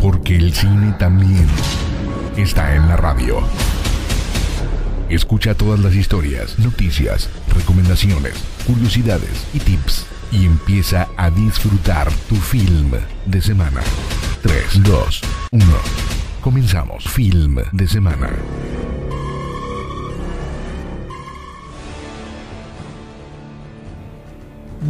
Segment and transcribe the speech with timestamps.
[0.00, 1.46] Porque el cine también
[2.36, 3.40] está en la radio.
[5.08, 8.34] Escucha todas las historias, noticias, recomendaciones,
[8.66, 12.92] curiosidades y tips y empieza a disfrutar tu film
[13.24, 13.80] de semana.
[14.42, 15.20] 3, 2,
[15.52, 15.64] 1.
[16.40, 17.04] Comenzamos.
[17.04, 18.30] Film de semana.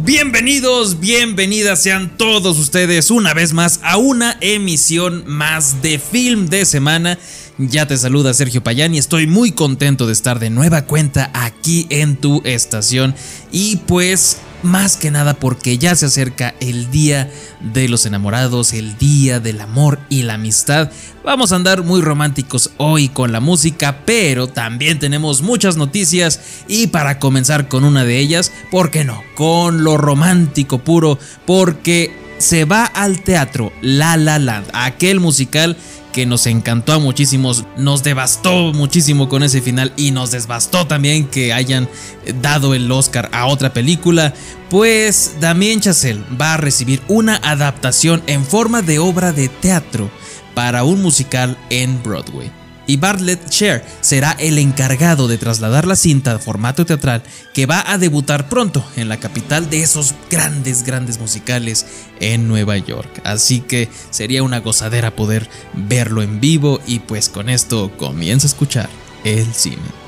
[0.03, 6.65] Bienvenidos, bienvenidas sean todos ustedes una vez más a una emisión más de Film de
[6.65, 7.17] Semana.
[7.57, 12.15] Ya te saluda Sergio Payani, estoy muy contento de estar de nueva cuenta aquí en
[12.15, 13.15] tu estación
[13.51, 18.97] y pues más que nada porque ya se acerca el día de los enamorados, el
[18.97, 20.91] día del amor y la amistad.
[21.23, 26.87] Vamos a andar muy románticos hoy con la música, pero también tenemos muchas noticias y
[26.87, 29.23] para comenzar con una de ellas, ¿por qué no?
[29.35, 35.75] Con lo romántico puro, porque se va al teatro La La Land, aquel musical
[36.17, 41.27] que nos encantó a muchísimos, nos devastó muchísimo con ese final y nos desbastó también
[41.27, 41.87] que hayan
[42.41, 44.33] dado el Oscar a otra película,
[44.71, 50.09] pues Damien Chazelle va a recibir una adaptación en forma de obra de teatro
[50.55, 52.56] para un musical en Broadway
[52.87, 57.21] y Bartlett Sher será el encargado de trasladar la cinta a formato teatral
[57.53, 61.85] que va a debutar pronto en la capital de esos grandes, grandes musicales
[62.19, 63.21] en Nueva York.
[63.23, 68.49] Así que sería una gozadera poder verlo en vivo y pues con esto comienza a
[68.49, 68.89] escuchar
[69.23, 70.06] el cine.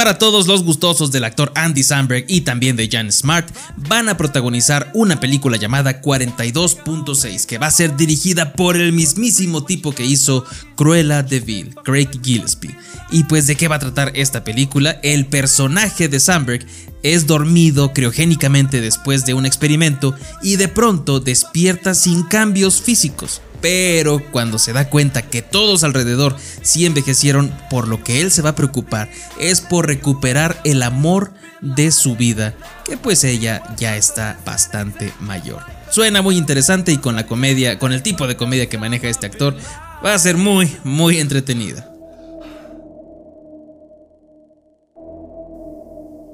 [0.00, 4.16] Para todos los gustosos del actor Andy Samberg y también de Jan Smart, van a
[4.16, 10.06] protagonizar una película llamada 42.6 que va a ser dirigida por el mismísimo tipo que
[10.06, 12.74] hizo Cruella de Vil, Craig Gillespie.
[13.10, 14.92] Y pues de qué va a tratar esta película?
[15.02, 16.64] El personaje de Samberg
[17.02, 24.22] es dormido criogénicamente después de un experimento y de pronto despierta sin cambios físicos pero
[24.30, 28.50] cuando se da cuenta que todos alrededor sí envejecieron, por lo que él se va
[28.50, 32.54] a preocupar es por recuperar el amor de su vida,
[32.84, 35.62] que pues ella ya está bastante mayor.
[35.90, 39.26] Suena muy interesante y con la comedia, con el tipo de comedia que maneja este
[39.26, 39.56] actor,
[40.04, 41.89] va a ser muy, muy entretenida.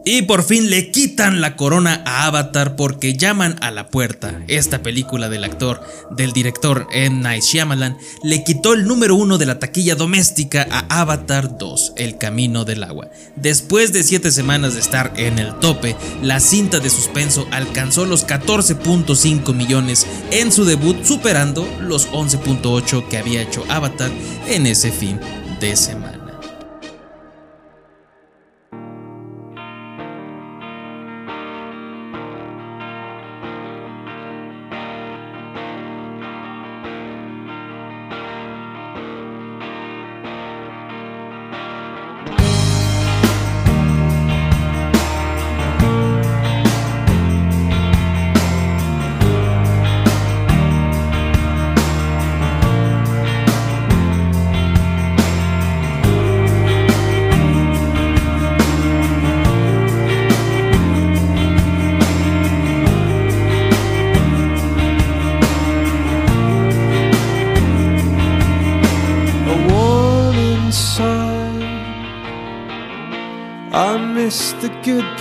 [0.08, 4.40] Y por fin le quitan la corona a Avatar porque llaman a la puerta.
[4.46, 7.22] Esta película del actor, del director M.
[7.22, 12.18] Night Shyamalan, le quitó el número uno de la taquilla doméstica a Avatar 2, El
[12.18, 13.08] Camino del Agua.
[13.34, 18.28] Después de 7 semanas de estar en el tope, la cinta de suspenso alcanzó los
[18.28, 24.12] 14.5 millones en su debut, superando los 11.8 que había hecho Avatar
[24.46, 25.18] en ese fin
[25.58, 26.15] de semana.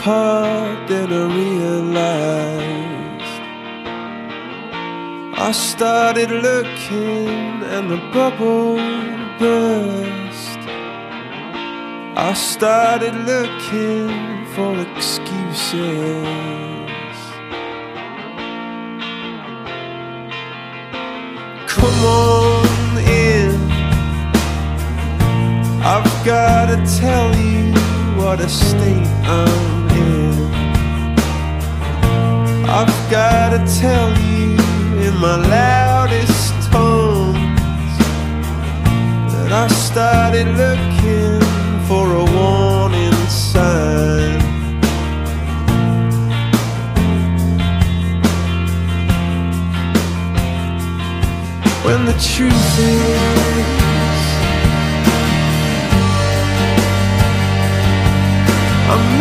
[0.06, 2.62] Part that I realized
[5.48, 8.76] I started looking and the bubble
[9.40, 10.62] burst.
[12.30, 15.74] I started looking for excuses.
[21.76, 23.56] Come on in.
[25.94, 27.74] I've gotta tell you
[28.20, 29.08] what a state
[29.40, 29.75] I'm
[33.10, 34.58] gotta tell you
[35.06, 37.98] in my loudest tones
[39.32, 41.40] that I started looking
[41.88, 44.42] for a warning sign.
[51.84, 53.46] When the truth is
[58.88, 59.18] I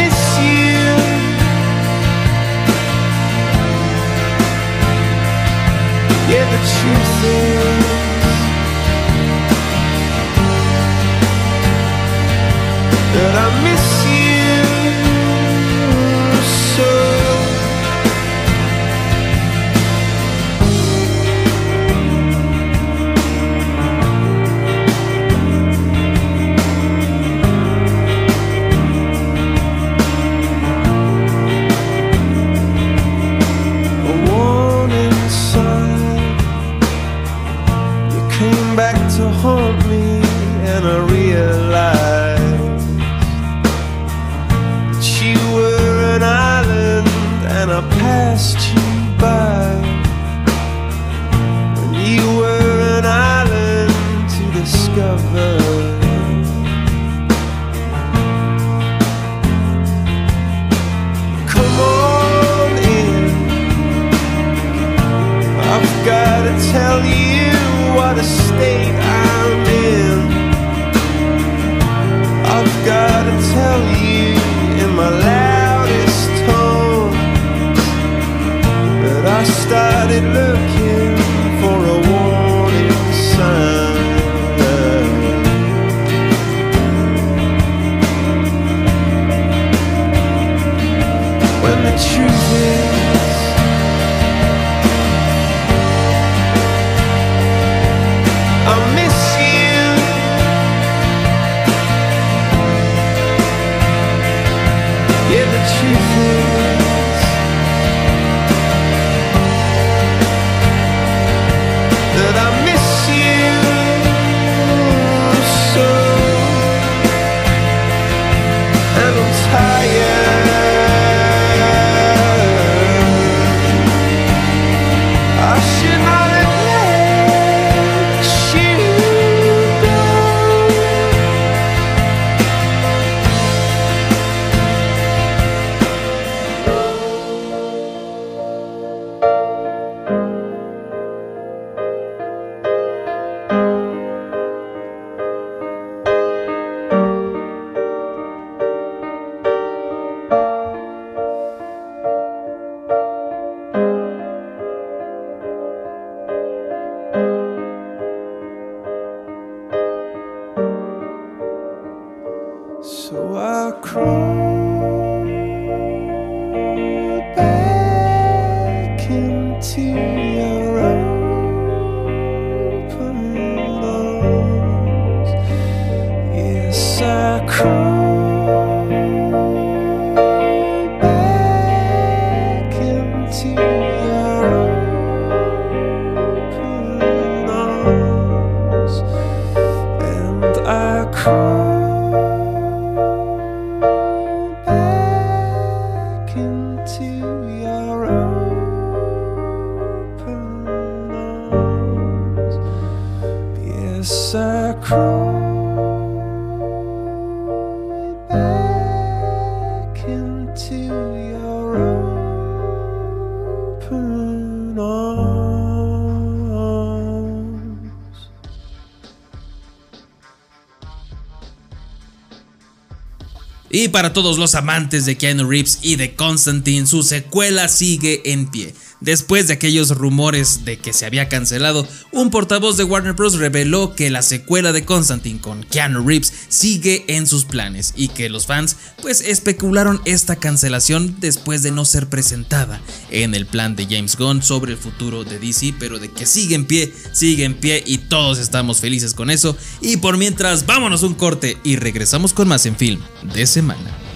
[223.71, 228.49] Y para todos los amantes de Keanu Reeves y de Constantine, su secuela sigue en
[228.49, 228.73] pie.
[229.01, 233.39] Después de aquellos rumores de que se había cancelado, un portavoz de Warner Bros.
[233.39, 238.29] reveló que la secuela de Constantine con Keanu Reeves sigue en sus planes y que
[238.29, 243.87] los fans pues especularon esta cancelación después de no ser presentada en el plan de
[243.87, 247.55] James Gunn sobre el futuro de DC, pero de que sigue en pie, sigue en
[247.55, 249.57] pie y todos estamos felices con eso.
[249.81, 253.01] Y por mientras, vámonos un corte y regresamos con más en film
[253.35, 254.14] de semana.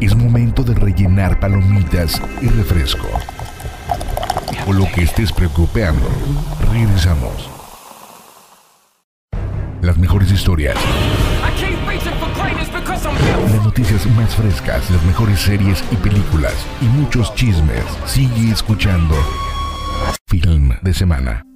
[0.00, 3.06] Es momento de rellenar palomitas y refresco.
[4.66, 6.08] O lo que estés preocupando.
[6.72, 7.50] Regresamos.
[9.82, 10.76] Las mejores historias,
[13.52, 17.84] las noticias más frescas, las mejores series y películas y muchos chismes.
[18.06, 19.14] Sigue escuchando
[20.26, 21.49] Film de Semana.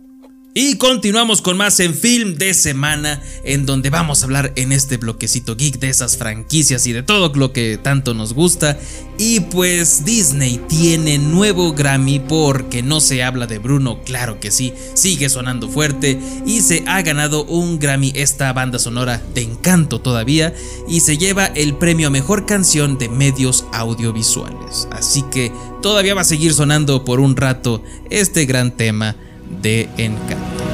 [0.56, 4.99] Y continuamos con más en film de semana, en donde vamos a hablar en este
[4.99, 8.78] bloquecito geek de esas franquicias y de todo lo que tanto nos gusta.
[9.18, 14.73] Y pues Disney tiene nuevo Grammy porque no se habla de Bruno, claro que sí,
[14.94, 20.54] sigue sonando fuerte y se ha ganado un Grammy esta banda sonora de encanto todavía
[20.87, 24.87] y se lleva el premio a mejor canción de medios audiovisuales.
[24.92, 25.50] Así que
[25.82, 29.16] todavía va a seguir sonando por un rato este gran tema
[29.61, 30.64] de Encanto.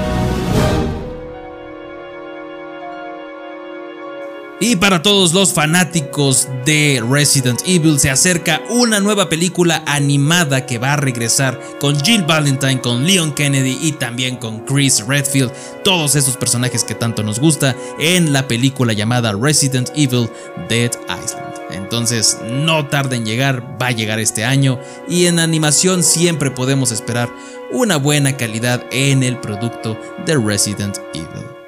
[4.63, 10.77] Y para todos los fanáticos de Resident Evil se acerca una nueva película animada que
[10.77, 15.51] va a regresar con Jill Valentine, con Leon Kennedy y también con Chris Redfield,
[15.83, 20.29] todos esos personajes que tanto nos gusta en la película llamada Resident Evil
[20.69, 21.50] Dead Island.
[21.73, 26.93] Entonces no tarde en llegar, va a llegar este año y en animación siempre podemos
[26.93, 27.31] esperar
[27.71, 31.60] una buena calidad en el producto de Resident Evil.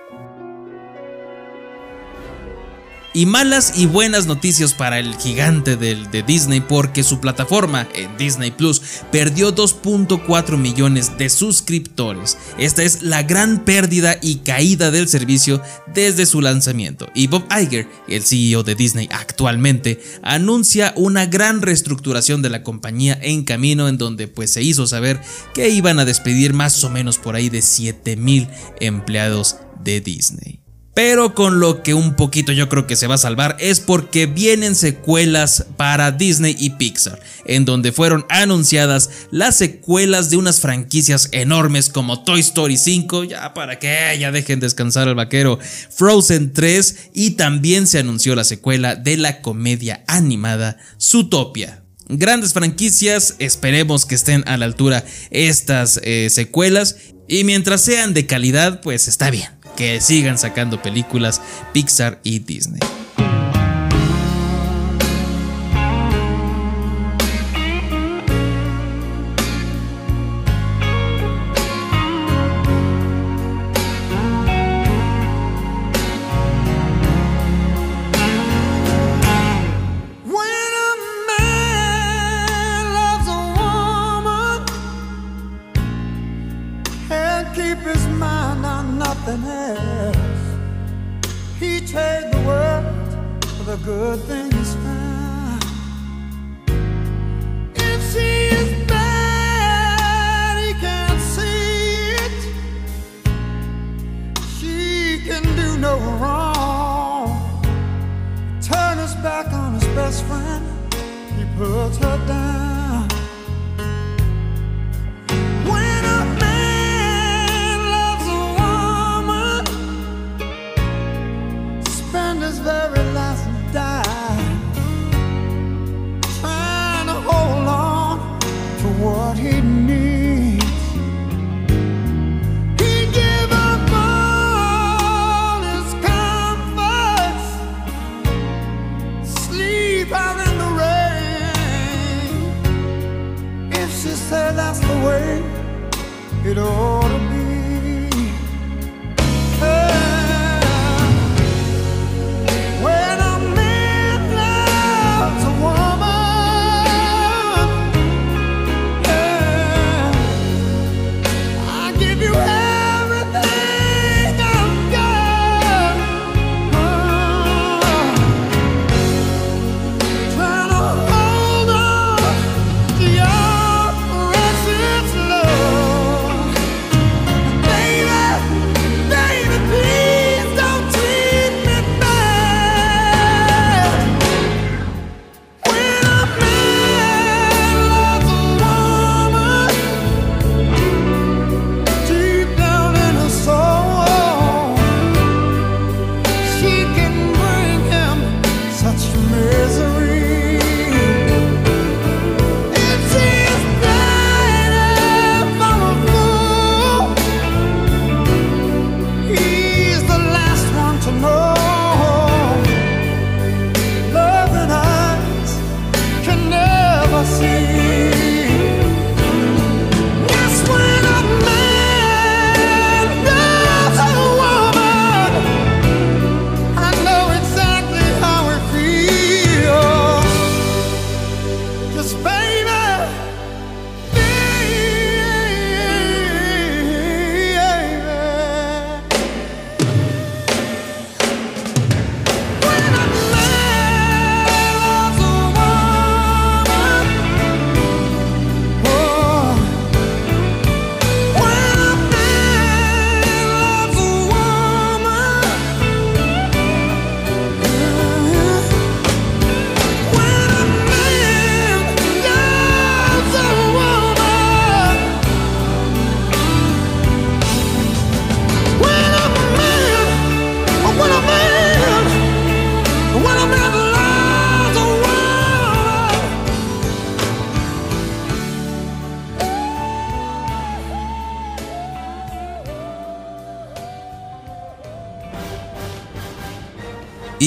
[3.15, 7.87] Y malas y buenas noticias para el gigante del, de Disney porque su plataforma
[8.19, 12.39] Disney Plus perdió 2.4 millones de suscriptores.
[12.57, 15.61] Esta es la gran pérdida y caída del servicio
[15.95, 17.07] desde su lanzamiento.
[17.15, 23.19] Y Bob Iger, el CEO de Disney actualmente, anuncia una gran reestructuración de la compañía
[23.21, 25.21] en camino en donde pues se hizo saber
[25.53, 28.49] que iban a despedir más o menos por ahí de 7 mil
[28.81, 30.62] empleados de Disney.
[30.95, 34.27] Pero con lo que un poquito yo creo que se va a salvar es porque
[34.27, 41.31] vienen secuelas para Disney y Pixar, en donde fueron anunciadas las secuelas de unas franquicias
[41.33, 45.59] enormes como Toy Story 5, ya para que ya dejen descansar al vaquero,
[45.91, 51.85] Frozen 3 y también se anunció la secuela de la comedia animada Zootopia.
[52.09, 56.97] Grandes franquicias, esperemos que estén a la altura estas eh, secuelas
[57.29, 61.41] y mientras sean de calidad, pues está bien que sigan sacando películas
[61.73, 62.81] Pixar y Disney.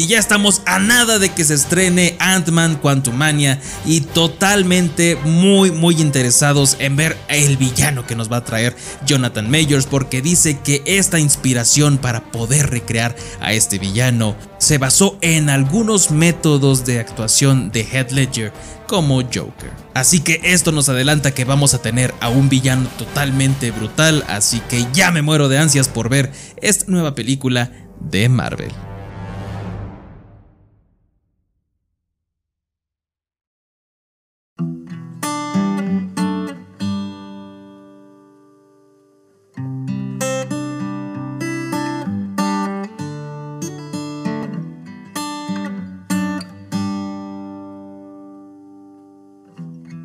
[0.06, 6.00] Y ya estamos a nada de que se estrene Ant-Man Quantumania y totalmente muy muy
[6.00, 8.76] interesados en ver el villano que nos va a traer
[9.08, 15.18] Jonathan Majors porque dice que esta inspiración para poder recrear a este villano se basó
[15.22, 18.54] en algunos métodos de actuación de Heath Ledger
[18.88, 19.72] como Joker.
[19.96, 24.60] Así que esto nos adelanta que vamos a tener a un villano totalmente brutal, así
[24.70, 28.85] que ya me muero de ansias por ver esta nueva película de Marvel.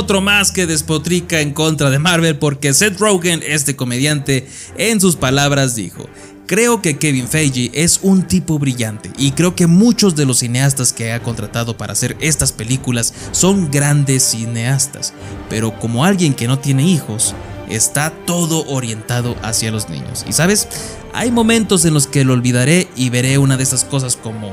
[0.00, 5.14] Otro más que despotrica en contra de Marvel porque Seth Rogen, este comediante, en sus
[5.14, 6.08] palabras dijo,
[6.46, 10.94] creo que Kevin Feige es un tipo brillante y creo que muchos de los cineastas
[10.94, 15.12] que ha contratado para hacer estas películas son grandes cineastas,
[15.50, 17.34] pero como alguien que no tiene hijos,
[17.68, 20.24] está todo orientado hacia los niños.
[20.26, 20.66] Y sabes,
[21.12, 24.50] hay momentos en los que lo olvidaré y veré una de esas cosas como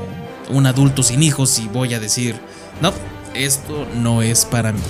[0.50, 2.36] un adulto sin hijos y voy a decir,
[2.82, 2.92] no,
[3.34, 4.80] esto no es para mí.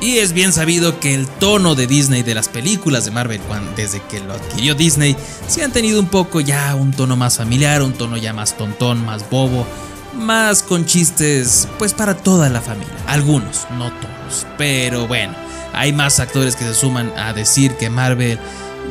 [0.00, 3.40] Y es bien sabido que el tono de Disney de las películas de Marvel,
[3.74, 5.16] desde que lo adquirió Disney,
[5.48, 9.04] se han tenido un poco ya un tono más familiar, un tono ya más tontón,
[9.04, 9.66] más bobo,
[10.14, 12.94] más con chistes, pues para toda la familia.
[13.08, 15.34] Algunos, no todos, pero bueno,
[15.72, 18.38] hay más actores que se suman a decir que Marvel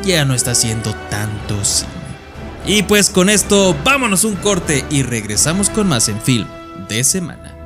[0.03, 1.89] ya no está haciendo tanto cine.
[2.65, 6.47] Y pues con esto, vámonos un corte y regresamos con más en film
[6.89, 7.56] de semana.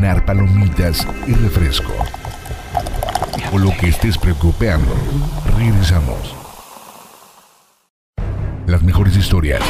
[0.00, 1.92] Palomitas y refresco.
[3.52, 4.94] O lo que estés preocupando.
[5.56, 6.34] Regresamos.
[8.66, 9.62] Las mejores historias,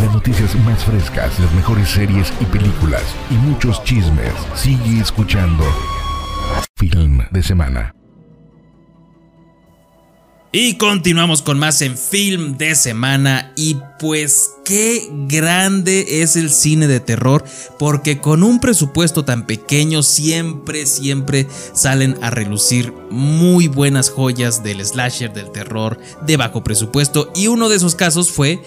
[0.00, 4.32] las noticias más frescas, las mejores series y películas y muchos chismes.
[4.54, 5.64] Sigue escuchando.
[6.76, 7.99] Film de semana.
[10.52, 16.88] Y continuamos con más en film de semana y pues qué grande es el cine
[16.88, 17.44] de terror
[17.78, 24.84] porque con un presupuesto tan pequeño siempre siempre salen a relucir muy buenas joyas del
[24.84, 28.60] slasher del terror de bajo presupuesto y uno de esos casos fue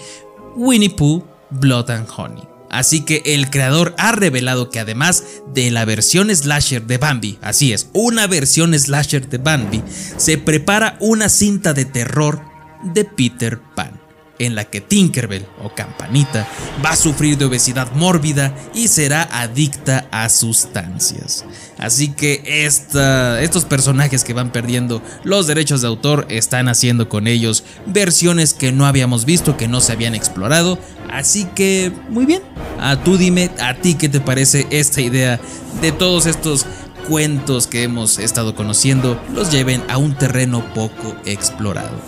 [0.56, 2.53] Winnie Pooh Blood and Honey.
[2.74, 5.22] Así que el creador ha revelado que además
[5.54, 9.80] de la versión slasher de Bambi, así es, una versión slasher de Bambi,
[10.16, 12.42] se prepara una cinta de terror
[12.82, 14.00] de Peter Pan,
[14.38, 16.46] en la que Tinkerbell o Campanita
[16.84, 21.44] va a sufrir de obesidad mórbida y será adicta a sustancias.
[21.78, 27.26] Así que esta- estos personajes que van perdiendo los derechos de autor están haciendo con
[27.26, 30.78] ellos versiones que no habíamos visto, que no se habían explorado.
[31.10, 32.42] Así que, muy bien.
[32.80, 35.40] A tú dime, a ti qué te parece esta idea
[35.80, 36.66] de todos estos
[37.08, 42.00] cuentos que hemos estado conociendo, los lleven a un terreno poco explorado.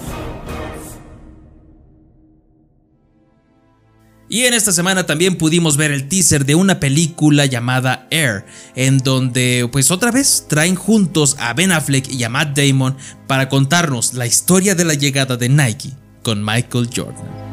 [4.28, 8.98] Y en esta semana también pudimos ver el teaser de una película llamada Air, en
[8.98, 12.96] donde pues otra vez traen juntos a Ben Affleck y a Matt Damon
[13.28, 17.45] para contarnos la historia de la llegada de Nike con Michael Jordan.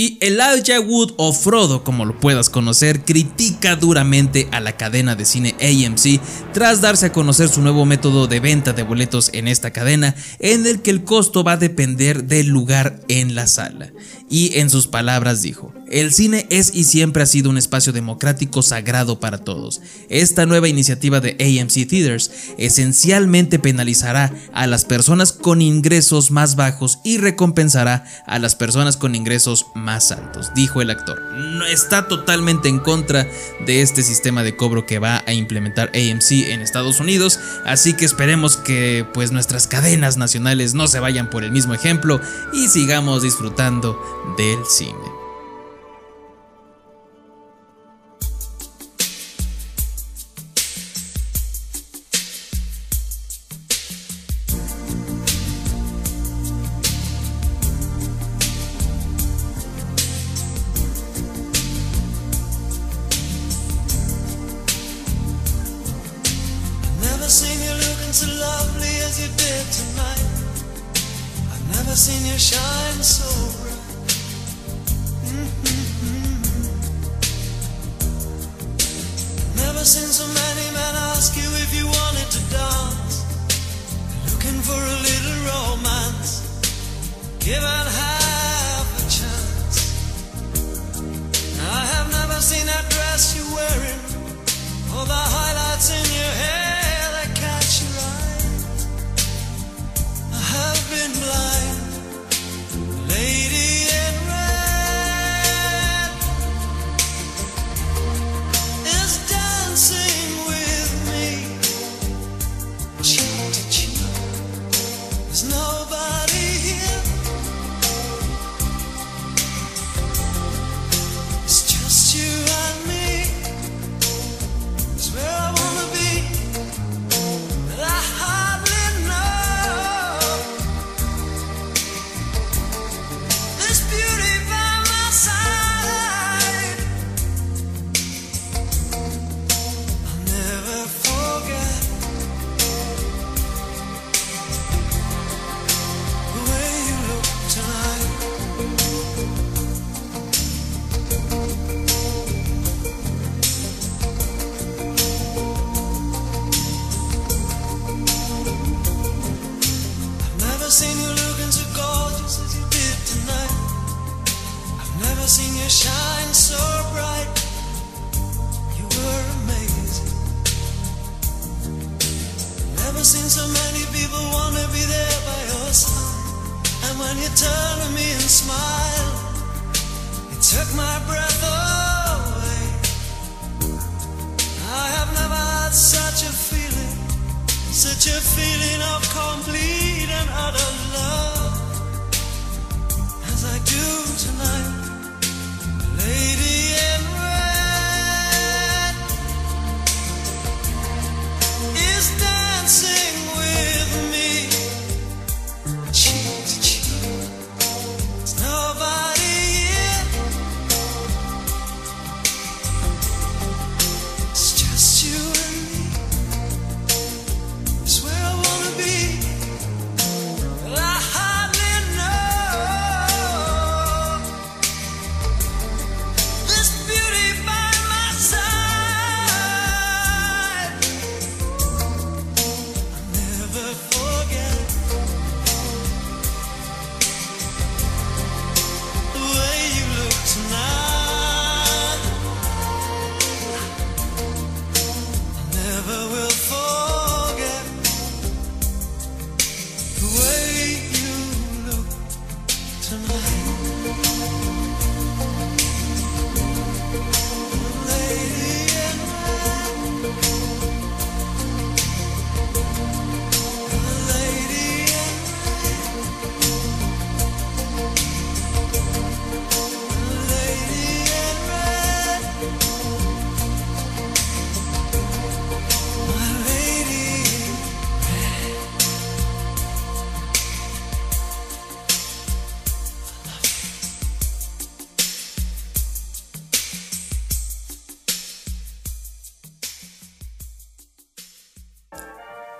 [0.00, 5.26] Y Elijah Wood o Frodo, como lo puedas conocer, critica duramente a la cadena de
[5.26, 6.22] cine AMC
[6.54, 10.66] tras darse a conocer su nuevo método de venta de boletos en esta cadena, en
[10.66, 13.92] el que el costo va a depender del lugar en la sala.
[14.30, 18.62] Y en sus palabras dijo, el cine es y siempre ha sido un espacio democrático
[18.62, 19.80] sagrado para todos.
[20.08, 27.00] Esta nueva iniciativa de AMC Theaters esencialmente penalizará a las personas con ingresos más bajos
[27.02, 31.20] y recompensará a las personas con ingresos más altos, dijo el actor.
[31.34, 33.26] No está totalmente en contra
[33.66, 38.04] de este sistema de cobro que va a implementar AMC en Estados Unidos, así que
[38.04, 42.20] esperemos que pues nuestras cadenas nacionales no se vayan por el mismo ejemplo
[42.52, 43.98] y sigamos disfrutando
[44.38, 45.19] del cine.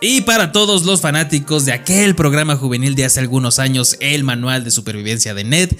[0.02, 4.64] Y para todos los fanáticos de aquel programa juvenil de hace algunos años, el Manual
[4.64, 5.76] de Supervivencia de Ned,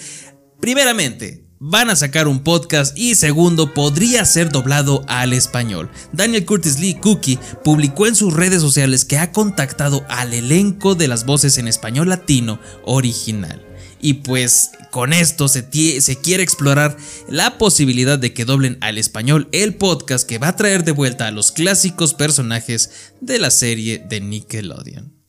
[0.60, 5.90] primeramente, van a sacar un podcast y segundo, podría ser doblado al español.
[6.12, 11.08] Daniel Curtis Lee Cookie publicó en sus redes sociales que ha contactado al elenco de
[11.08, 13.69] las voces en español latino original.
[14.00, 15.68] Y pues con esto se,
[16.22, 16.96] quiere explorar
[17.28, 21.26] la posibilidad de que doblen al español el podcast que va a traer de vuelta
[21.26, 25.19] a los clásicos personajes de la serie de Nickelodeon.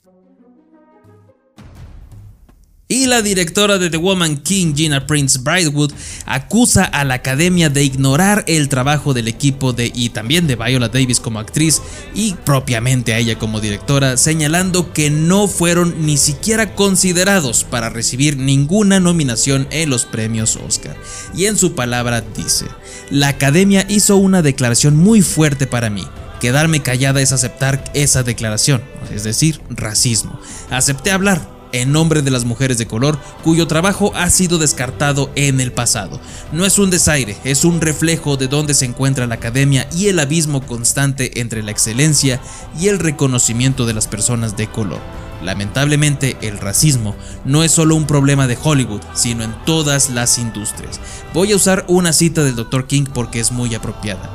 [2.91, 5.93] Y la directora de The Woman King, Gina Prince Brightwood,
[6.25, 10.89] acusa a la academia de ignorar el trabajo del equipo de y también de Viola
[10.89, 11.81] Davis como actriz
[12.13, 18.35] y propiamente a ella como directora, señalando que no fueron ni siquiera considerados para recibir
[18.35, 20.97] ninguna nominación en los premios Oscar.
[21.33, 22.65] Y en su palabra dice,
[23.09, 26.05] la academia hizo una declaración muy fuerte para mí.
[26.41, 28.83] Quedarme callada es aceptar esa declaración,
[29.15, 30.37] es decir, racismo.
[30.69, 35.59] Acepté hablar, en nombre de las mujeres de color cuyo trabajo ha sido descartado en
[35.59, 36.19] el pasado.
[36.51, 40.19] No es un desaire, es un reflejo de dónde se encuentra la academia y el
[40.19, 42.39] abismo constante entre la excelencia
[42.79, 44.99] y el reconocimiento de las personas de color.
[45.43, 50.99] Lamentablemente, el racismo no es solo un problema de Hollywood, sino en todas las industrias.
[51.33, 52.85] Voy a usar una cita del Dr.
[52.85, 54.29] King porque es muy apropiada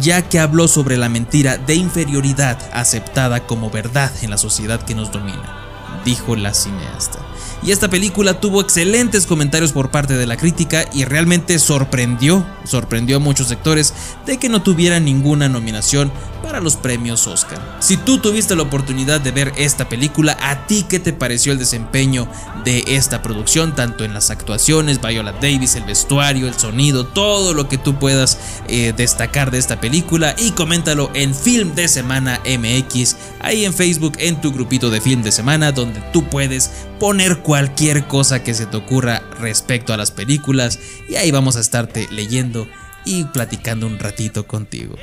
[0.00, 4.94] ya que habló sobre la mentira de inferioridad aceptada como verdad en la sociedad que
[4.94, 5.67] nos domina
[6.08, 7.18] dijo la cineasta.
[7.62, 13.16] Y esta película tuvo excelentes comentarios por parte de la crítica y realmente sorprendió, sorprendió
[13.16, 13.92] a muchos sectores
[14.24, 16.10] de que no tuviera ninguna nominación
[16.48, 17.60] para los premios Oscar.
[17.78, 21.58] Si tú tuviste la oportunidad de ver esta película, ¿a ti qué te pareció el
[21.58, 22.26] desempeño
[22.64, 23.74] de esta producción?
[23.74, 28.38] Tanto en las actuaciones, Viola Davis, el vestuario, el sonido, todo lo que tú puedas
[28.66, 34.14] eh, destacar de esta película y coméntalo en Film de Semana MX, ahí en Facebook,
[34.18, 38.64] en tu grupito de Film de Semana, donde tú puedes poner cualquier cosa que se
[38.64, 40.78] te ocurra respecto a las películas
[41.10, 42.66] y ahí vamos a estarte leyendo
[43.04, 44.96] y platicando un ratito contigo.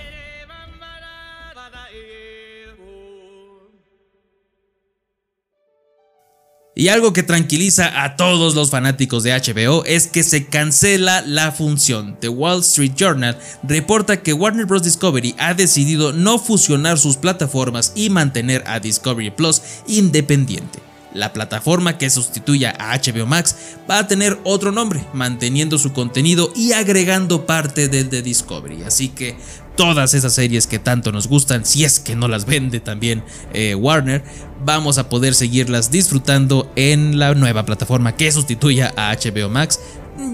[6.78, 11.54] Y algo que tranquiliza a todos los fanáticos de HBO es que se cancela la
[11.54, 12.18] función.
[12.20, 14.84] The Wall Street Journal reporta que Warner Bros.
[14.84, 20.80] Discovery ha decidido no fusionar sus plataformas y mantener a Discovery Plus independiente.
[21.14, 23.56] La plataforma que sustituya a HBO Max
[23.90, 28.84] va a tener otro nombre, manteniendo su contenido y agregando parte del de Discovery.
[28.84, 29.38] Así que
[29.76, 33.76] todas esas series que tanto nos gustan, si es que no las vende también eh,
[33.76, 34.24] Warner,
[34.64, 39.80] vamos a poder seguirlas disfrutando en la nueva plataforma que sustituya a HBO Max,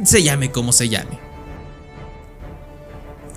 [0.03, 1.30] se llame como se llame.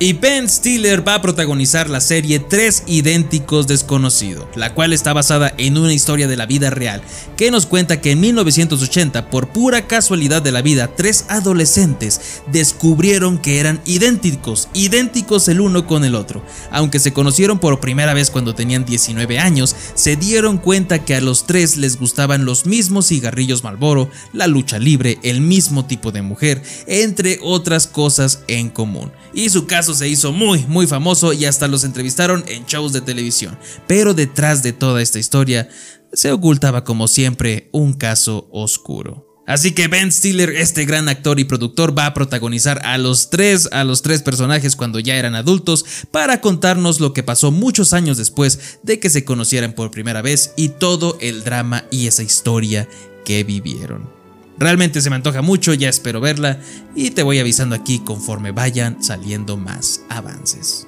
[0.00, 5.55] Y Ben Stiller va a protagonizar la serie Tres Idénticos Desconocidos, la cual está basada
[5.57, 7.01] en una historia de la vida real
[7.36, 13.38] que nos cuenta que en 1980, por pura casualidad de la vida, tres adolescentes descubrieron
[13.38, 16.45] que eran idénticos, idénticos el uno con el otro.
[16.72, 21.20] Aunque se conocieron por primera vez cuando tenían 19 años, se dieron cuenta que a
[21.20, 26.22] los tres les gustaban los mismos cigarrillos Marlboro, la lucha libre, el mismo tipo de
[26.22, 29.12] mujer, entre otras cosas en común.
[29.32, 33.03] Y su caso se hizo muy, muy famoso y hasta los entrevistaron en shows de
[33.03, 33.59] televisión.
[33.87, 35.68] Pero detrás de toda esta historia
[36.14, 39.35] se ocultaba como siempre un caso oscuro.
[39.47, 43.68] Así que Ben Stiller, este gran actor y productor, va a protagonizar a los tres,
[43.72, 48.16] a los tres personajes cuando ya eran adultos, para contarnos lo que pasó muchos años
[48.16, 52.89] después de que se conocieran por primera vez y todo el drama y esa historia
[53.26, 54.14] que vivieron.
[54.57, 56.61] Realmente se me antoja mucho, ya espero verla
[56.94, 60.86] y te voy avisando aquí conforme vayan saliendo más avances.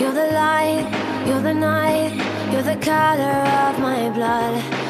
[0.00, 0.86] You're the light,
[1.26, 2.14] you're the night,
[2.50, 4.89] you're the color of my blood.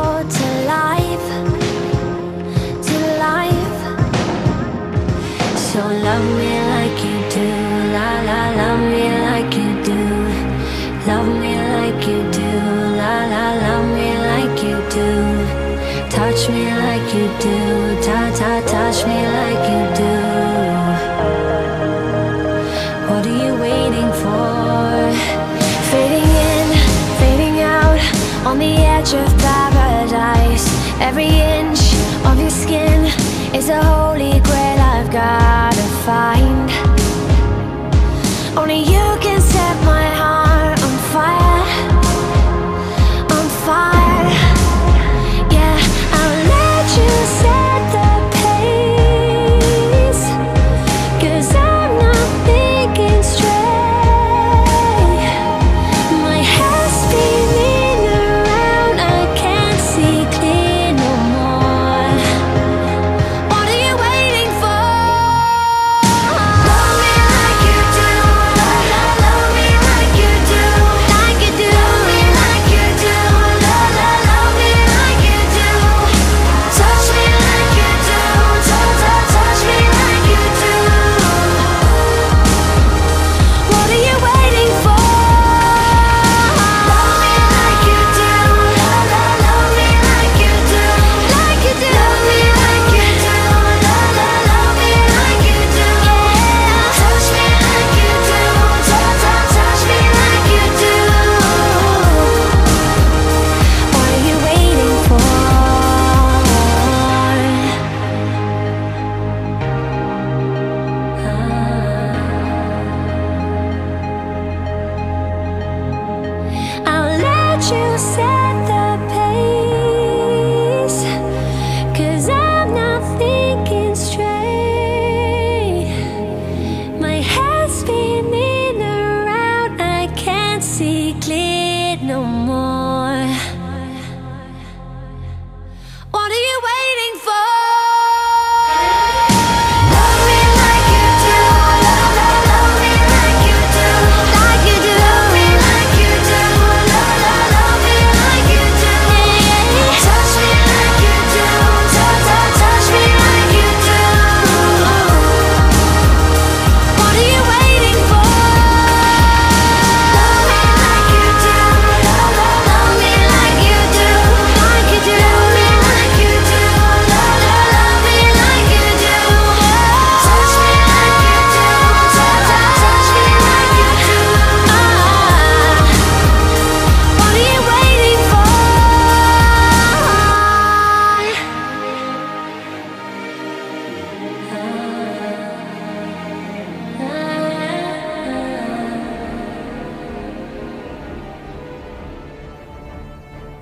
[5.71, 7.47] So love me like you do,
[7.95, 10.01] la la, love me like you do,
[11.07, 12.49] love me like you do,
[12.99, 15.07] la la, love me like you do,
[16.09, 17.55] touch me like you do,
[18.03, 19.50] ta ta, touch me like
[36.05, 36.40] fire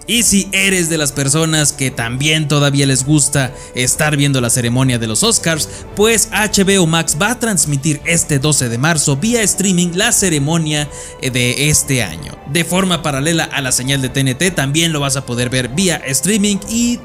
[0.10, 4.98] Y si eres de las personas que también todavía les gusta estar viendo la ceremonia
[4.98, 9.90] de los Oscars, pues HBO Max va a transmitir este 12 de marzo vía streaming
[9.94, 10.90] la ceremonia
[11.22, 12.36] de este año.
[12.52, 15.98] De forma paralela a la señal de TNT también lo vas a poder ver vía
[15.98, 16.98] streaming y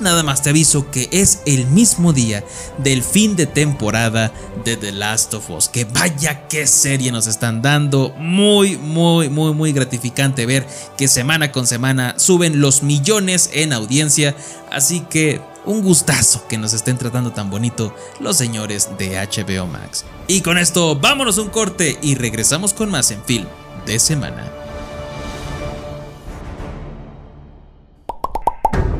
[0.00, 2.44] nada más te aviso que es el mismo día
[2.78, 4.32] del fin de temporada
[4.64, 5.68] de The Last of Us.
[5.68, 8.10] Que vaya qué serie nos están dando.
[8.18, 14.34] Muy, muy, muy, muy gratificante ver que semana con semana suben los millones en audiencia.
[14.70, 20.04] Así que un gustazo que nos estén tratando tan bonito los señores de HBO Max.
[20.26, 23.46] Y con esto vámonos un corte y regresamos con más en film
[23.86, 24.57] de semana.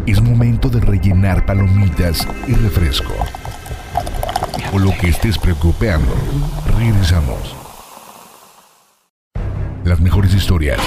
[0.08, 3.12] Es momento de rellenar palomitas y refresco.
[4.72, 6.14] O lo que estés preocupando.
[6.78, 7.54] Regresamos.
[9.84, 10.78] Las mejores historias,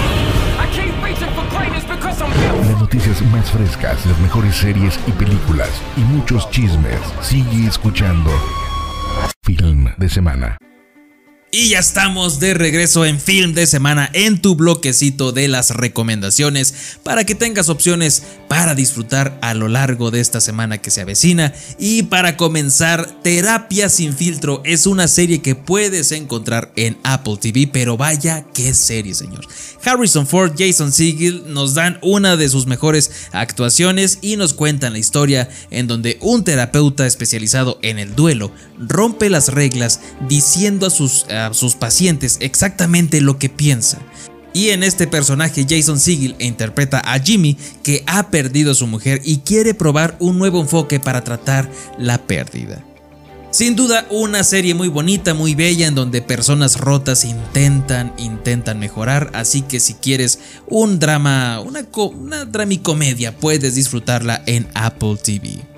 [2.67, 6.99] las noticias más frescas, las mejores series y películas y muchos chismes.
[7.21, 8.31] Sigue escuchando.
[9.43, 10.57] Film de semana.
[11.53, 16.73] Y ya estamos de regreso en Film de Semana en tu bloquecito de las recomendaciones
[17.03, 21.53] para que tengas opciones para disfrutar a lo largo de esta semana que se avecina.
[21.77, 27.67] Y para comenzar, Terapia sin filtro es una serie que puedes encontrar en Apple TV,
[27.67, 29.45] pero vaya qué serie, señor.
[29.83, 34.99] Harrison Ford, Jason Segel nos dan una de sus mejores actuaciones y nos cuentan la
[34.99, 39.99] historia en donde un terapeuta especializado en el duelo rompe las reglas
[40.29, 43.99] diciendo a sus, a sus pacientes exactamente lo que piensa.
[44.53, 49.21] Y en este personaje Jason Segel interpreta a Jimmy que ha perdido a su mujer
[49.23, 52.83] y quiere probar un nuevo enfoque para tratar la pérdida.
[53.51, 59.29] Sin duda una serie muy bonita, muy bella en donde personas rotas intentan, intentan mejorar,
[59.33, 65.70] así que si quieres un drama, una, una dramicomedia puedes disfrutarla en Apple TV.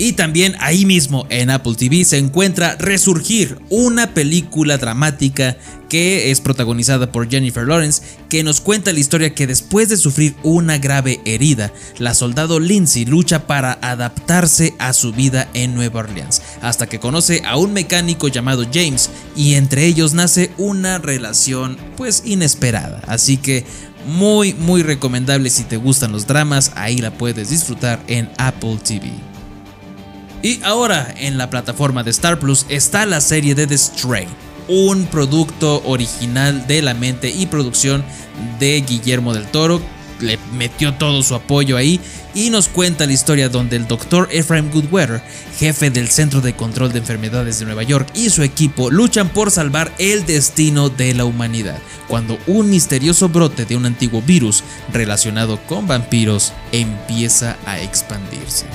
[0.00, 5.58] Y también ahí mismo en Apple TV se encuentra Resurgir, una película dramática
[5.90, 10.34] que es protagonizada por Jennifer Lawrence, que nos cuenta la historia que después de sufrir
[10.42, 16.40] una grave herida, la soldado Lindsay lucha para adaptarse a su vida en Nueva Orleans,
[16.62, 22.22] hasta que conoce a un mecánico llamado James y entre ellos nace una relación pues
[22.24, 23.02] inesperada.
[23.06, 23.66] Así que
[24.06, 29.29] muy muy recomendable si te gustan los dramas, ahí la puedes disfrutar en Apple TV.
[30.42, 34.26] Y ahora en la plataforma de Star Plus está la serie de The Stray,
[34.68, 38.02] un producto original de la mente y producción
[38.58, 39.82] de Guillermo del Toro.
[40.20, 42.00] Le metió todo su apoyo ahí
[42.34, 45.22] y nos cuenta la historia donde el doctor Ephraim Goodweather,
[45.58, 49.50] jefe del Centro de Control de Enfermedades de Nueva York, y su equipo luchan por
[49.50, 54.62] salvar el destino de la humanidad, cuando un misterioso brote de un antiguo virus
[54.92, 58.66] relacionado con vampiros empieza a expandirse.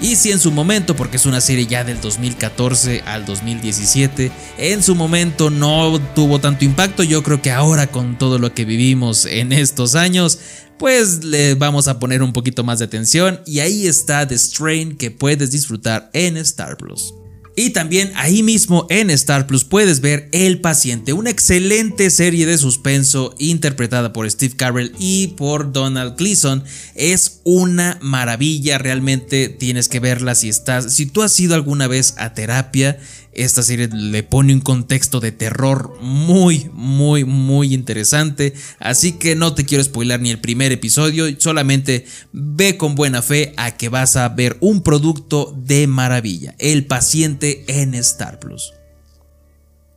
[0.00, 4.82] Y si en su momento, porque es una serie ya del 2014 al 2017, en
[4.82, 9.24] su momento no tuvo tanto impacto, yo creo que ahora con todo lo que vivimos
[9.24, 10.38] en estos años,
[10.78, 14.96] pues le vamos a poner un poquito más de atención y ahí está The Strain
[14.96, 17.14] que puedes disfrutar en Star Plus.
[17.56, 22.58] Y también ahí mismo en Star Plus puedes ver El Paciente, una excelente serie de
[22.58, 26.64] suspenso interpretada por Steve Carell y por Donald Gleason.
[26.96, 32.14] Es una maravilla, realmente tienes que verla si estás, si tú has ido alguna vez
[32.18, 32.98] a terapia.
[33.34, 38.54] Esta serie le pone un contexto de terror muy, muy, muy interesante.
[38.78, 41.26] Así que no te quiero spoilar ni el primer episodio.
[41.38, 46.54] Solamente ve con buena fe a que vas a ver un producto de maravilla.
[46.58, 48.72] El paciente en Star Plus.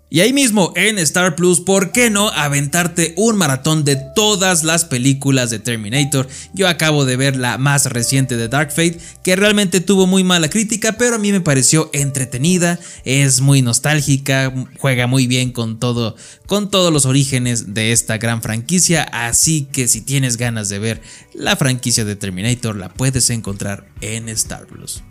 [0.10, 4.86] Y ahí mismo en Star Plus, ¿por qué no aventarte un maratón de todas las
[4.86, 6.30] películas de Terminator?
[6.54, 10.50] Yo acabo de ver la más reciente de Dark Fate, que realmente tuvo muy mala
[10.50, 16.16] crítica, pero a mí me pareció entretenida, es muy nostálgica, juega muy bien con todo,
[16.46, 21.02] con todos los orígenes de esta gran franquicia, así que si tienes ganas de ver
[21.34, 25.04] la franquicia de Terminator, la puedes encontrar en Star Plus.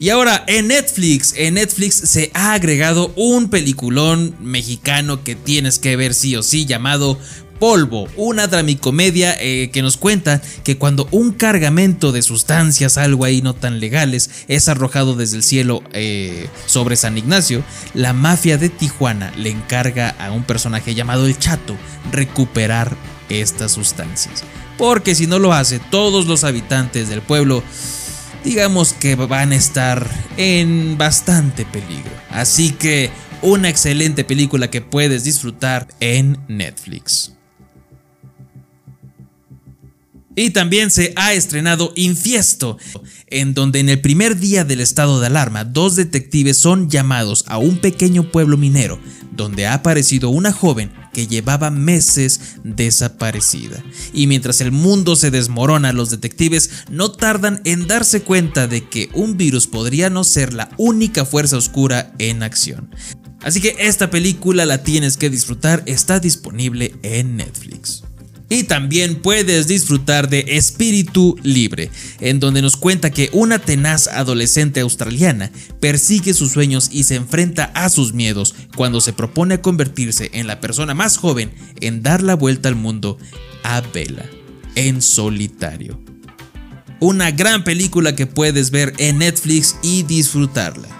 [0.00, 5.96] Y ahora en Netflix, en Netflix se ha agregado un peliculón mexicano que tienes que
[5.96, 7.18] ver sí o sí llamado
[7.58, 13.42] Polvo, una dramicomedia eh, que nos cuenta que cuando un cargamento de sustancias, algo ahí
[13.42, 18.68] no tan legales, es arrojado desde el cielo eh, sobre San Ignacio, la mafia de
[18.68, 21.76] Tijuana le encarga a un personaje llamado El Chato
[22.12, 22.96] recuperar
[23.28, 24.44] estas sustancias.
[24.76, 27.64] Porque si no lo hace, todos los habitantes del pueblo
[28.44, 32.10] digamos que van a estar en bastante peligro.
[32.30, 33.10] Así que
[33.42, 37.32] una excelente película que puedes disfrutar en Netflix.
[40.34, 42.78] Y también se ha estrenado Infiesto,
[43.26, 47.58] en donde en el primer día del estado de alarma, dos detectives son llamados a
[47.58, 49.00] un pequeño pueblo minero,
[49.32, 53.82] donde ha aparecido una joven que llevaba meses desaparecida.
[54.12, 59.10] Y mientras el mundo se desmorona, los detectives no tardan en darse cuenta de que
[59.14, 62.94] un virus podría no ser la única fuerza oscura en acción.
[63.42, 68.04] Así que esta película la tienes que disfrutar, está disponible en Netflix.
[68.50, 71.90] Y también puedes disfrutar de Espíritu Libre,
[72.20, 77.64] en donde nos cuenta que una tenaz adolescente australiana persigue sus sueños y se enfrenta
[77.74, 82.36] a sus miedos cuando se propone convertirse en la persona más joven en dar la
[82.36, 83.18] vuelta al mundo
[83.62, 84.24] a vela,
[84.74, 86.00] en solitario.
[87.00, 90.97] Una gran película que puedes ver en Netflix y disfrutarla.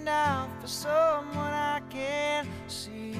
[0.00, 3.16] Reaching out for someone I can see.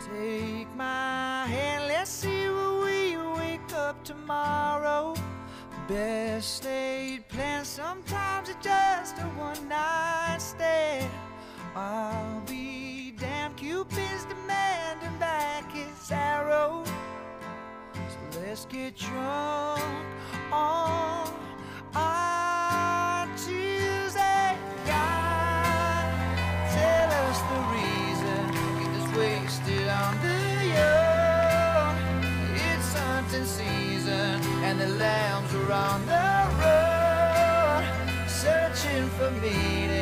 [0.00, 5.14] Take my hand, let's see where we wake up tomorrow.
[5.88, 11.10] Best laid plans, sometimes it's just a one night stand.
[11.74, 16.84] I'll be damned, Cupid's demanding back his arrow.
[17.94, 19.82] So let's get drunk
[20.52, 21.28] on
[21.94, 23.03] our
[39.40, 39.93] me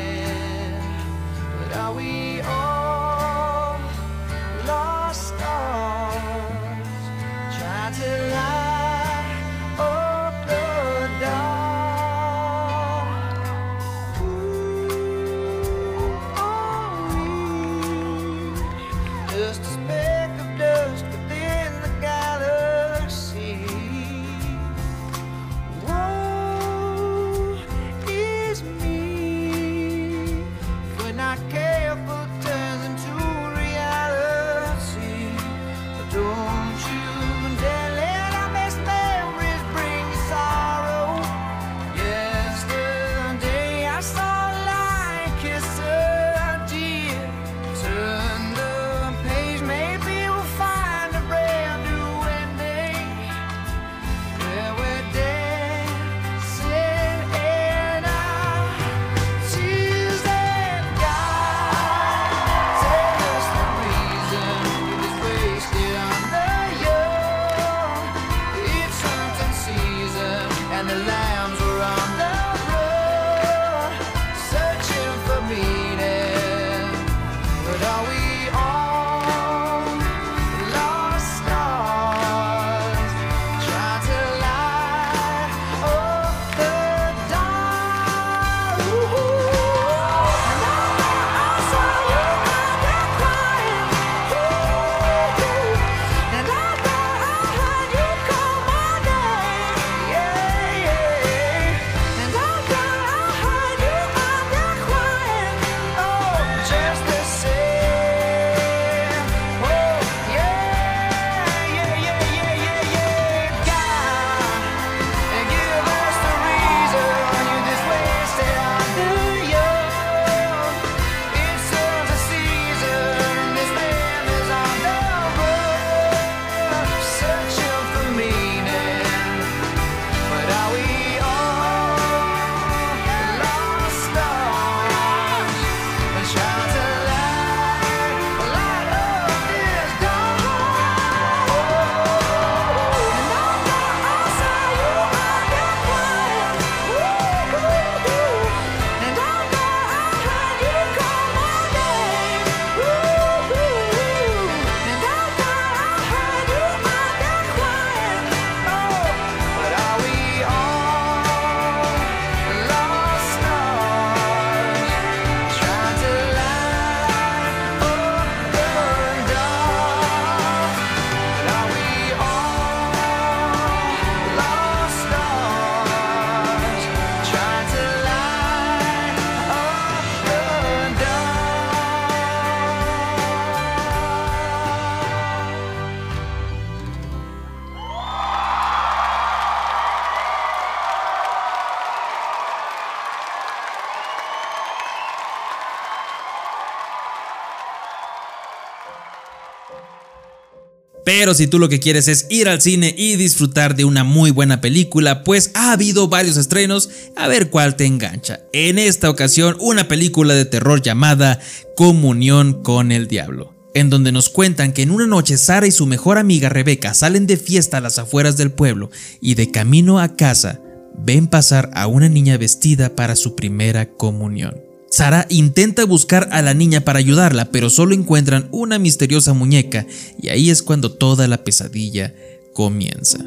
[201.05, 204.31] Pero si tú lo que quieres es ir al cine y disfrutar de una muy
[204.31, 208.41] buena película, pues ha habido varios estrenos, a ver cuál te engancha.
[208.53, 211.39] En esta ocasión, una película de terror llamada
[211.75, 215.85] Comunión con el Diablo, en donde nos cuentan que en una noche Sara y su
[215.85, 218.89] mejor amiga Rebeca salen de fiesta a las afueras del pueblo
[219.19, 220.61] y de camino a casa
[220.95, 224.72] ven pasar a una niña vestida para su primera comunión.
[224.93, 229.87] Sara intenta buscar a la niña para ayudarla, pero solo encuentran una misteriosa muñeca
[230.21, 232.13] y ahí es cuando toda la pesadilla
[232.53, 233.17] comienza.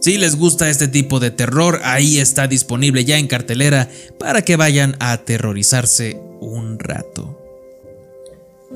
[0.00, 3.88] Si les gusta este tipo de terror, ahí está disponible ya en cartelera
[4.18, 7.43] para que vayan a aterrorizarse un rato.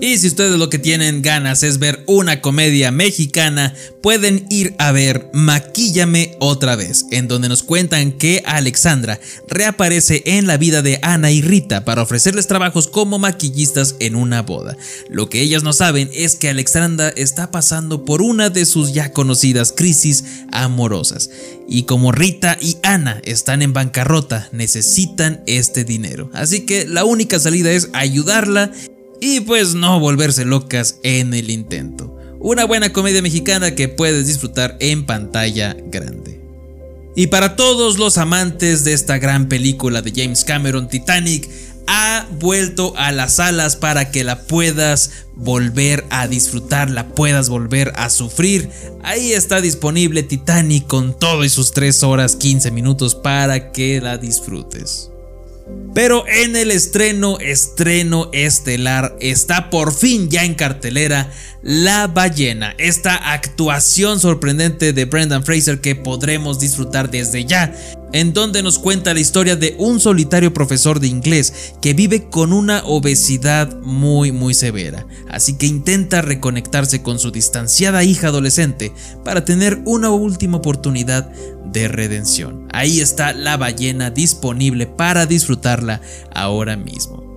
[0.01, 4.93] Y si ustedes lo que tienen ganas es ver una comedia mexicana, pueden ir a
[4.93, 9.19] ver Maquíllame otra vez, en donde nos cuentan que Alexandra
[9.49, 14.43] reaparece en la vida de Ana y Rita para ofrecerles trabajos como maquillistas en una
[14.43, 14.77] boda.
[15.11, 19.13] Lo que ellas no saben es que Alexandra está pasando por una de sus ya
[19.13, 21.29] conocidas crisis amorosas.
[21.69, 26.31] Y como Rita y Ana están en bancarrota, necesitan este dinero.
[26.35, 28.71] Así que la única salida es ayudarla
[29.21, 32.17] y pues no volverse locas en el intento.
[32.41, 36.41] Una buena comedia mexicana que puedes disfrutar en pantalla grande.
[37.17, 41.49] Y para todos los amantes de esta gran película de James Cameron, Titanic,
[41.89, 47.93] ha vuelto a las salas para que la puedas volver a disfrutar, la puedas volver
[47.97, 48.71] a sufrir.
[49.03, 54.19] Ahí está disponible Titanic con todo y sus 3 horas 15 minutos para que la
[54.19, 55.11] disfrutes.
[55.95, 63.33] Pero en el estreno, estreno estelar, está por fin ya en cartelera La ballena, esta
[63.33, 67.75] actuación sorprendente de Brendan Fraser que podremos disfrutar desde ya,
[68.13, 72.53] en donde nos cuenta la historia de un solitario profesor de inglés que vive con
[72.53, 78.93] una obesidad muy muy severa, así que intenta reconectarse con su distanciada hija adolescente
[79.25, 81.31] para tener una última oportunidad
[81.65, 82.67] de redención.
[82.73, 86.01] Ahí está la ballena disponible para disfrutarla
[86.35, 87.28] ahora mismo.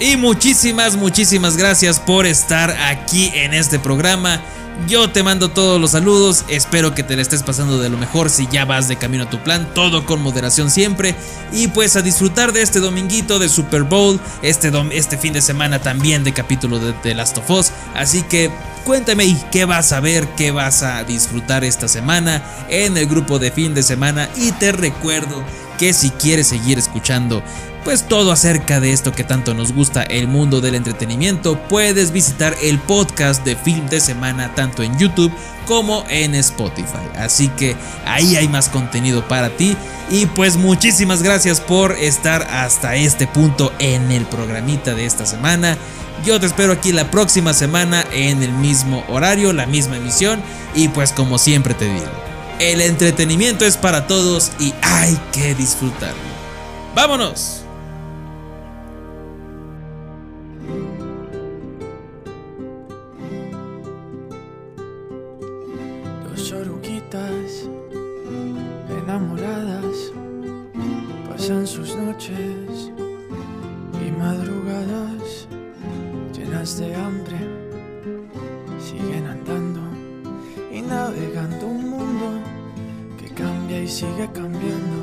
[0.00, 4.40] Y muchísimas, muchísimas gracias por estar aquí en este programa.
[4.88, 8.30] Yo te mando todos los saludos, espero que te la estés pasando de lo mejor
[8.30, 11.14] si ya vas de camino a tu plan, todo con moderación siempre.
[11.52, 15.80] Y pues a disfrutar de este dominguito de Super Bowl, este, este fin de semana
[15.80, 17.70] también de capítulo de The Last of Us.
[17.94, 18.50] Así que
[18.86, 23.50] cuéntame qué vas a ver, qué vas a disfrutar esta semana en el grupo de
[23.50, 24.30] fin de semana.
[24.34, 25.44] Y te recuerdo
[25.78, 27.42] que si quieres seguir escuchando
[27.84, 32.54] pues todo acerca de esto que tanto nos gusta el mundo del entretenimiento, puedes visitar
[32.62, 35.32] el podcast de Film de Semana tanto en YouTube
[35.66, 36.98] como en Spotify.
[37.16, 39.76] Así que ahí hay más contenido para ti.
[40.10, 45.78] Y pues muchísimas gracias por estar hasta este punto en el programita de esta semana.
[46.24, 50.42] Yo te espero aquí la próxima semana en el mismo horario, la misma emisión.
[50.74, 52.10] Y pues como siempre te digo,
[52.58, 56.30] el entretenimiento es para todos y hay que disfrutarlo.
[56.94, 57.59] ¡Vámonos!
[71.66, 72.92] Sus noches
[74.06, 75.48] y madrugadas
[76.32, 77.38] llenas de hambre.
[78.78, 79.80] Siguen andando
[80.72, 82.40] y navegando un mundo
[83.18, 85.00] que cambia y sigue cambiando.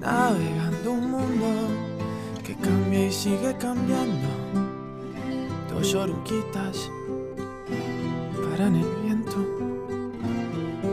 [0.00, 1.46] Navegando un mundo
[2.42, 4.28] que cambia y sigue cambiando.
[5.70, 6.90] Dos oruguitas
[8.50, 9.36] paran el viento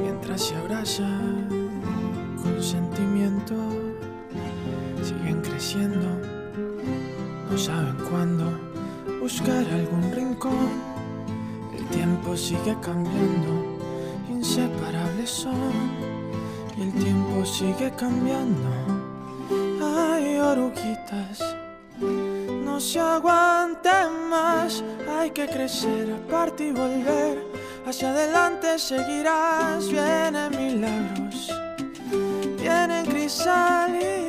[0.03, 1.44] mientras se abrazan
[5.75, 8.45] No saben cuándo
[9.19, 10.69] buscar algún rincón.
[11.77, 13.77] El tiempo sigue cambiando,
[14.29, 15.71] inseparables son.
[16.77, 18.69] Y el tiempo sigue cambiando.
[19.83, 21.43] Ay, oruguitas,
[21.99, 24.81] no se aguanten más.
[25.09, 27.43] Hay que crecer, aparte y volver.
[27.85, 31.51] Hacia adelante seguirás, vienen milagros,
[32.61, 34.24] vienen crisálidas.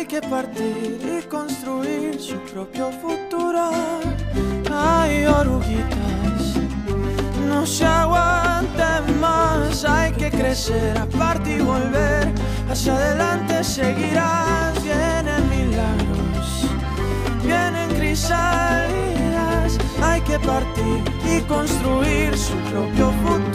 [0.00, 3.70] Hay que partir y construir su propio futuro.
[4.72, 6.56] Hay oruguitas,
[7.46, 9.84] no se aguanten más.
[9.84, 12.32] Hay que crecer, aparte y volver.
[12.70, 16.66] Hacia adelante seguirás, vienen milagros,
[17.44, 19.76] vienen crisálidas.
[20.00, 23.49] Hay que partir y construir su propio futuro.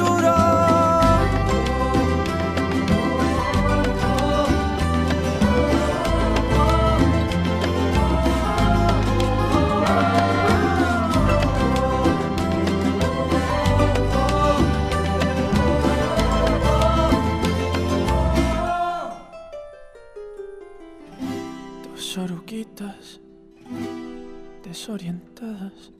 [24.86, 25.92] Desorientadas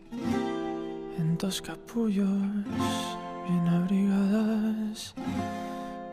[1.18, 2.28] en dos capullos
[3.48, 5.16] bien abrigadas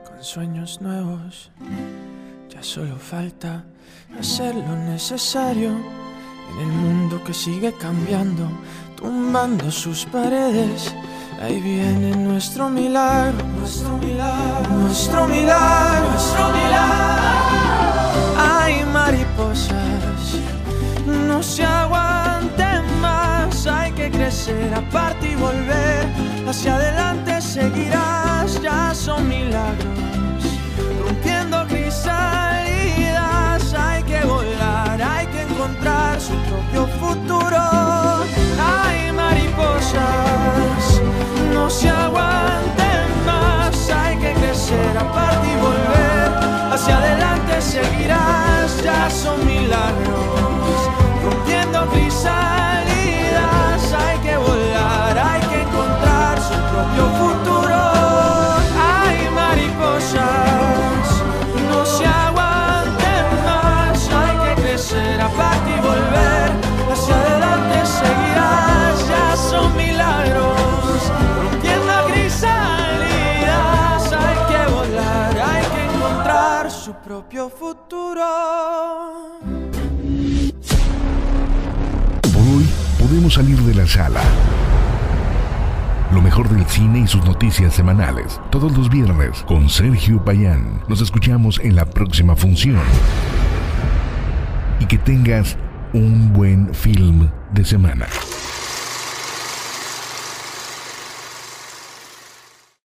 [0.09, 1.51] con sueños nuevos.
[2.49, 3.63] Ya solo falta
[4.19, 8.49] hacer lo necesario en el mundo que sigue cambiando,
[8.97, 10.95] tumbando sus paredes.
[11.43, 17.12] Ahí viene nuestro milagro, nuestro milagro, nuestro milagro, nuestro milagro.
[24.75, 26.07] Aparte y volver.
[26.49, 30.45] Hacia adelante seguirás, ya son milagros,
[31.05, 33.63] rompiendo crisalidas.
[33.75, 37.59] Hay que volar, hay que encontrar su propio futuro.
[38.61, 41.01] Hay mariposas,
[41.55, 46.33] no se aguanten más, hay que crecer aparte y volver.
[46.73, 50.91] Hacia adelante seguirás, ya son milagros,
[51.25, 52.92] rompiendo crisalidas.
[56.83, 57.79] Propio futuro.
[58.77, 61.07] Hay mariposas,
[61.69, 66.51] no se aguanten más, hay que crecer aparte y volver.
[66.91, 71.13] Hacia adelante seguirás, ya son milagros,
[71.43, 74.03] rompiendo crisalidas.
[74.13, 78.27] Hay que volar, hay que encontrar su propio futuro.
[82.35, 82.67] Por hoy
[82.99, 84.23] podemos salir de la sala.
[86.23, 88.41] Mejor del cine y sus noticias semanales.
[88.51, 90.81] Todos los viernes con Sergio Payán.
[90.87, 92.81] Nos escuchamos en la próxima función.
[94.79, 95.57] Y que tengas
[95.93, 98.07] un buen film de semana.